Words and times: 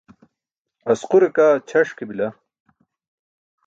Asqure 0.91 1.29
kaa 1.35 1.53
ćʰaṣ 1.69 1.89
ke 1.97 2.03
bila. 2.09 2.27